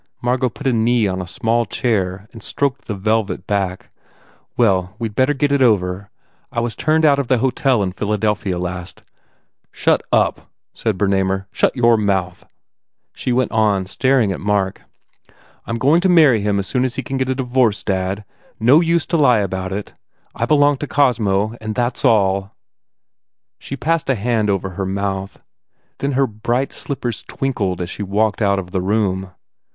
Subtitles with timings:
[0.19, 3.91] Margot put a knee on a small chair and stroked the velvet back.
[4.57, 6.09] "Well, we d better get it over.
[6.51, 9.03] I was turned out of the hotel in Philadelphia last"
[9.71, 12.43] "Shut up," said Bernamer, "Shut your mouth!"
[13.13, 14.81] She went on, staring at Mark,
[15.27, 18.25] "I m going to marry him as soon as he can get a divorce, dad...
[18.59, 19.93] No use trying to lie about it.
[20.33, 22.55] I belong to Cosmo and and that s all."
[23.59, 25.39] She passed a hand over her mouth.
[25.99, 29.29] Then her bright slippers twinkled as she walked out of the room.